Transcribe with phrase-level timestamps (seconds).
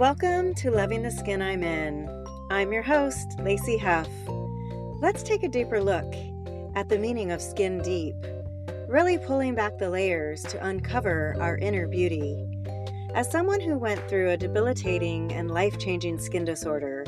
[0.00, 2.26] Welcome to Loving the Skin I'm In.
[2.50, 4.08] I'm your host, Lacy Hough.
[5.00, 6.12] Let's take a deeper look
[6.74, 8.16] at the meaning of skin deep,
[8.88, 12.44] really pulling back the layers to uncover our inner beauty.
[13.14, 17.04] As someone who went through a debilitating and life changing skin disorder,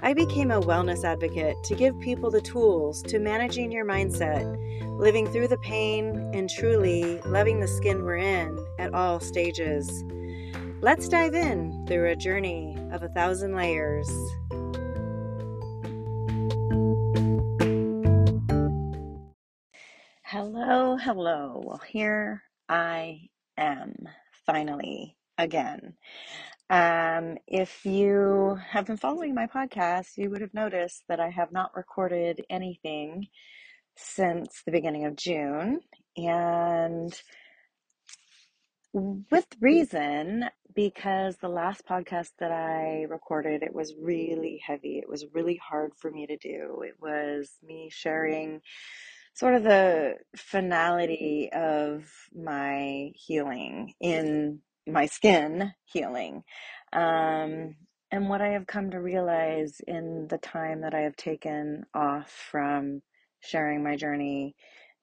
[0.00, 4.56] I became a wellness advocate to give people the tools to managing your mindset,
[4.98, 10.02] living through the pain, and truly loving the skin we're in at all stages.
[10.82, 14.08] Let's dive in through a journey of a thousand layers.
[20.24, 21.62] Hello, hello.
[21.66, 23.94] Well, here I am
[24.46, 25.96] finally again.
[26.70, 31.52] Um, if you have been following my podcast, you would have noticed that I have
[31.52, 33.26] not recorded anything
[33.98, 35.80] since the beginning of June.
[36.16, 37.12] And
[38.92, 44.98] with reason, because the last podcast that I recorded, it was really heavy.
[44.98, 46.82] It was really hard for me to do.
[46.86, 48.60] It was me sharing
[49.34, 56.42] sort of the finality of my healing in my skin healing.
[56.92, 57.76] Um,
[58.10, 62.30] and what I have come to realize in the time that I have taken off
[62.50, 63.02] from
[63.40, 64.56] sharing my journey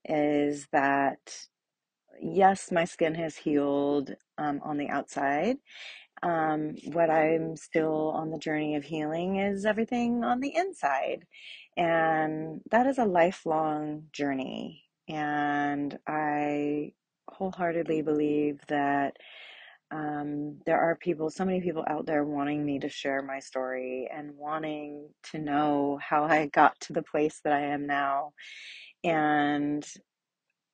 [0.03, 1.19] is that
[2.21, 5.57] yes, my skin has healed um, on the outside.
[6.23, 11.25] Um, what I'm still on the journey of healing is everything on the inside.
[11.77, 14.83] And that is a lifelong journey.
[15.07, 16.93] And I
[17.29, 19.17] wholeheartedly believe that
[19.91, 24.09] um, there are people, so many people out there wanting me to share my story
[24.13, 28.33] and wanting to know how I got to the place that I am now.
[29.03, 29.88] And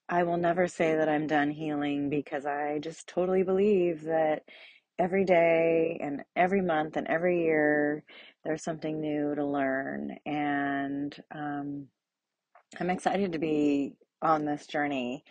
[0.09, 4.43] I will never say that I'm done healing because I just totally believe that
[4.99, 8.03] every day and every month and every year
[8.43, 10.17] there's something new to learn.
[10.25, 11.87] And um,
[12.79, 15.23] I'm excited to be on this journey.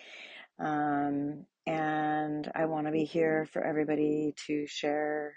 [0.58, 5.34] Um, and I want to be here for everybody to share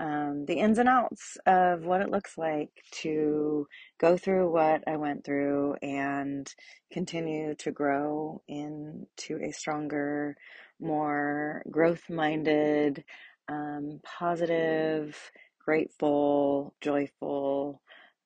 [0.00, 2.70] um, the ins and outs of what it looks like
[3.02, 3.66] to
[3.98, 6.52] go through what I went through and
[6.92, 10.36] continue to grow into a stronger,
[10.80, 13.04] more growth minded,
[13.48, 15.30] um, positive,
[15.64, 17.80] grateful, joyful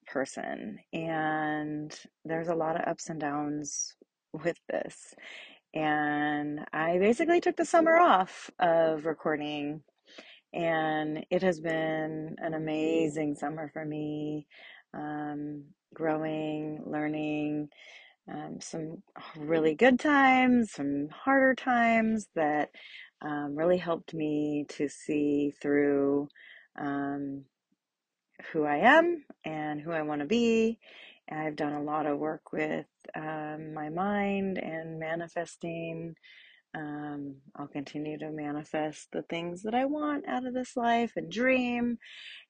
[0.06, 0.78] person.
[0.92, 3.94] And there's a lot of ups and downs
[4.32, 5.14] with this.
[5.74, 9.82] And I basically took the summer off of recording
[10.52, 14.46] and it has been an amazing summer for me.
[14.94, 15.64] Um,
[15.94, 17.68] growing, learning,
[18.30, 19.02] um, some
[19.36, 22.70] really good times, some harder times that
[23.22, 26.28] um, really helped me to see through
[26.78, 27.44] um,
[28.52, 30.78] who I am and who I want to be.
[31.30, 36.14] I've done a lot of work with um, my mind and manifesting
[36.74, 41.30] um, I'll continue to manifest the things that I want out of this life and
[41.30, 41.98] dream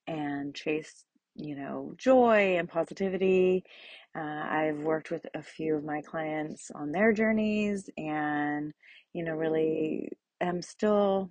[0.06, 3.64] and chase, you know, joy and positivity.
[4.16, 8.72] Uh, I've worked with a few of my clients on their journeys and,
[9.12, 11.30] you know, really am still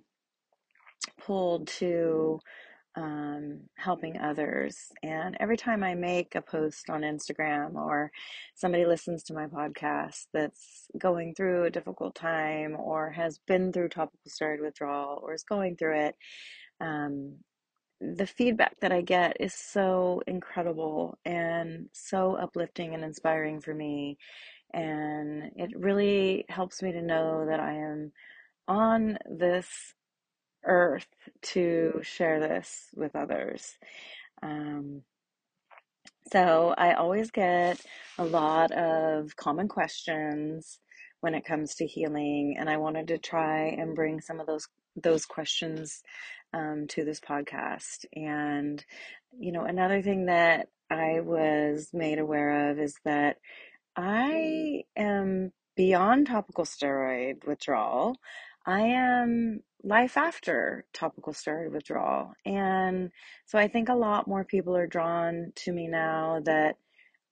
[1.20, 2.40] pulled to
[3.78, 4.90] helping others.
[5.02, 8.10] And every time I make a post on Instagram or
[8.54, 13.90] somebody listens to my podcast that's going through a difficult time or has been through
[13.90, 16.16] topical steroid withdrawal or is going through it,
[16.80, 17.36] um,
[18.00, 24.18] the feedback that I get is so incredible and so uplifting and inspiring for me.
[24.72, 28.12] And it really helps me to know that I am
[28.66, 29.94] on this
[30.68, 31.06] earth
[31.42, 33.76] to share this with others.
[34.42, 35.02] Um,
[36.32, 37.80] so I always get
[38.18, 40.78] a lot of common questions
[41.20, 44.68] when it comes to healing, and I wanted to try and bring some of those
[44.94, 46.02] those questions
[46.52, 48.04] um, to this podcast.
[48.14, 48.84] And
[49.38, 53.36] you know, another thing that I was made aware of is that
[53.96, 58.16] I am beyond topical steroid withdrawal.
[58.66, 62.34] I am life after topical steroid withdrawal.
[62.44, 63.10] And
[63.46, 66.76] so I think a lot more people are drawn to me now that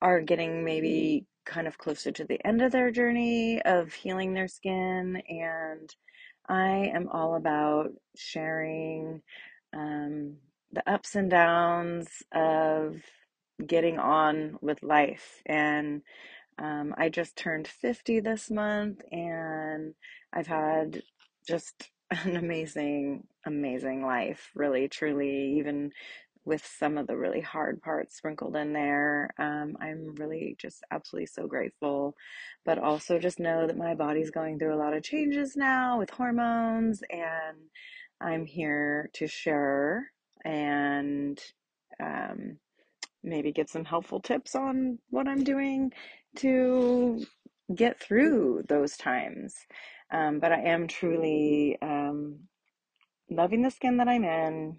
[0.00, 4.48] are getting maybe kind of closer to the end of their journey of healing their
[4.48, 5.22] skin.
[5.28, 5.94] And
[6.48, 9.22] I am all about sharing
[9.74, 10.36] um,
[10.72, 12.96] the ups and downs of
[13.66, 16.02] getting on with life and
[16.58, 19.94] um, I just turned 50 this month and
[20.32, 21.02] I've had
[21.46, 25.92] just an amazing, amazing life, really, truly, even
[26.44, 29.30] with some of the really hard parts sprinkled in there.
[29.38, 32.14] Um, I'm really just absolutely so grateful,
[32.64, 36.10] but also just know that my body's going through a lot of changes now with
[36.10, 37.58] hormones, and
[38.20, 40.12] I'm here to share
[40.44, 41.40] and
[42.00, 42.58] um,
[43.24, 45.92] maybe get some helpful tips on what I'm doing
[46.36, 47.24] to
[47.74, 49.54] get through those times.
[50.10, 52.40] Um, but I am truly um,
[53.30, 54.76] loving the skin that I'm in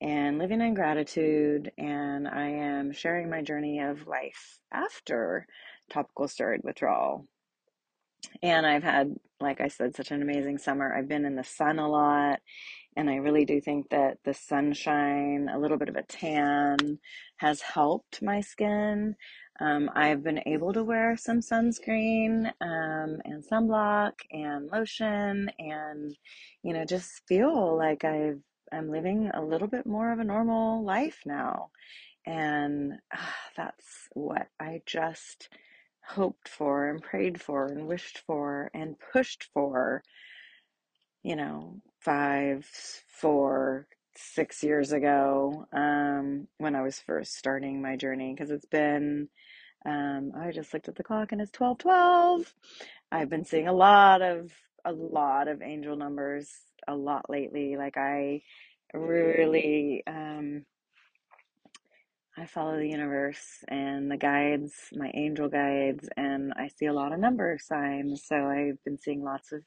[0.00, 1.72] and living in gratitude.
[1.78, 5.46] And I am sharing my journey of life after
[5.90, 7.26] topical steroid withdrawal.
[8.42, 10.94] And I've had, like I said, such an amazing summer.
[10.94, 12.40] I've been in the sun a lot.
[12.98, 16.98] And I really do think that the sunshine, a little bit of a tan,
[17.36, 19.14] has helped my skin.
[19.60, 26.16] Um, I've been able to wear some sunscreen um, and sunblock and lotion, and
[26.64, 28.40] you know, just feel like I've
[28.72, 31.70] I'm living a little bit more of a normal life now,
[32.26, 33.20] and uh,
[33.56, 35.48] that's what I just
[36.04, 40.02] hoped for and prayed for and wished for and pushed for
[41.22, 43.86] you know, five, four,
[44.16, 49.28] six years ago um, when I was first starting my journey because it's been,
[49.86, 52.54] um, I just looked at the clock and it's 12 12.
[53.12, 54.52] I've been seeing a lot of,
[54.84, 56.50] a lot of angel numbers
[56.86, 57.76] a lot lately.
[57.76, 58.42] Like I
[58.92, 60.64] really, um,
[62.36, 67.12] I follow the universe and the guides, my angel guides, and I see a lot
[67.12, 68.24] of number signs.
[68.24, 69.62] So I've been seeing lots of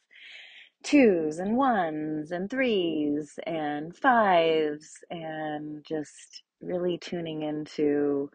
[0.83, 8.30] twos and ones and threes and fives and just really tuning into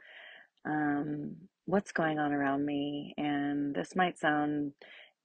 [0.64, 3.14] um, what's going on around me.
[3.16, 4.72] And this might sound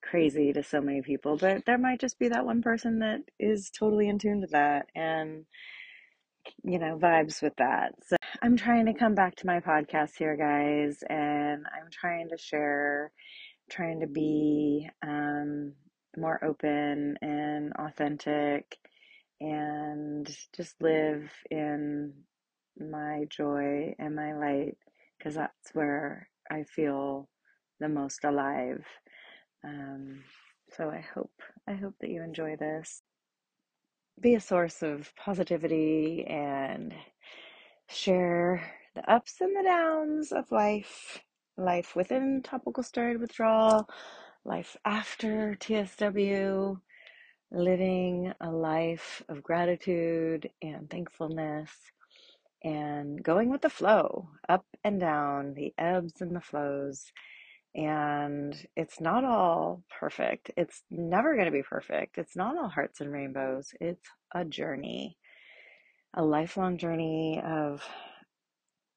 [0.03, 3.69] crazy to so many people, but there might just be that one person that is
[3.69, 5.45] totally in tune to that and,
[6.63, 7.93] you know, vibes with that.
[8.07, 12.37] So I'm trying to come back to my podcast here, guys, and I'm trying to
[12.37, 13.11] share,
[13.69, 15.73] trying to be, um,
[16.17, 18.77] more open and authentic
[19.39, 22.13] and just live in
[22.77, 24.77] my joy and my light
[25.17, 27.29] because that's where I feel
[27.79, 28.85] the most alive.
[29.63, 30.23] Um,
[30.69, 31.33] so I hope
[31.67, 33.01] I hope that you enjoy this.
[34.19, 36.93] Be a source of positivity and
[37.89, 38.63] share
[38.95, 41.19] the ups and the downs of life,
[41.57, 43.87] life within topical steroid withdrawal,
[44.43, 46.79] life after TSW,
[47.51, 51.69] living a life of gratitude and thankfulness
[52.63, 57.11] and going with the flow, up and down, the ebbs and the flows.
[57.73, 60.51] And it's not all perfect.
[60.57, 62.17] It's never going to be perfect.
[62.17, 63.73] It's not all hearts and rainbows.
[63.79, 65.17] It's a journey,
[66.13, 67.83] a lifelong journey of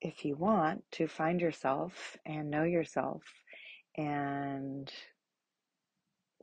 [0.00, 3.23] if you want to find yourself and know yourself
[3.96, 4.93] and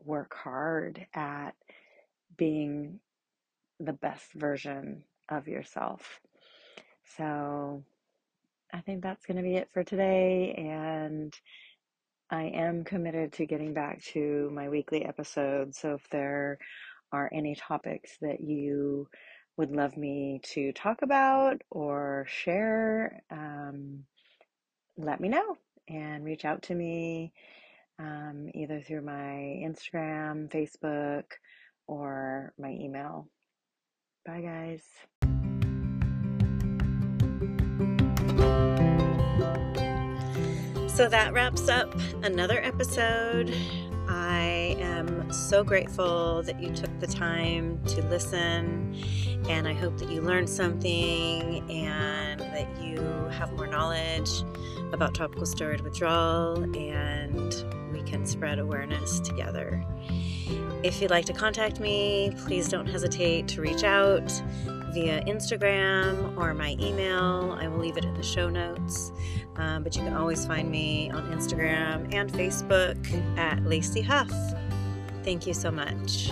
[0.05, 1.51] work hard at
[2.37, 2.99] being
[3.79, 6.19] the best version of yourself.
[7.17, 7.83] So
[8.73, 10.53] I think that's going to be it for today.
[10.57, 11.33] And
[12.29, 15.79] I am committed to getting back to my weekly episodes.
[15.79, 16.57] So if there
[17.11, 19.07] are any topics that you
[19.57, 24.05] would love me to talk about or share, um,
[24.97, 25.57] let me know
[25.89, 27.33] and reach out to me
[28.01, 31.25] um, either through my Instagram, Facebook,
[31.87, 33.27] or my email.
[34.25, 34.83] Bye, guys.
[40.87, 41.93] So that wraps up
[42.23, 43.53] another episode.
[44.07, 48.95] I am so grateful that you took the time to listen,
[49.49, 52.99] and I hope that you learned something and that you
[53.31, 54.43] have more knowledge
[54.93, 57.80] about topical steroid withdrawal and
[58.11, 59.83] can spread awareness together.
[60.83, 64.29] If you'd like to contact me, please don't hesitate to reach out
[64.93, 67.57] via Instagram or my email.
[67.59, 69.13] I will leave it in the show notes.
[69.55, 72.97] Um, but you can always find me on Instagram and Facebook
[73.37, 74.33] at Lacy Hough.
[75.23, 76.31] Thank you so much.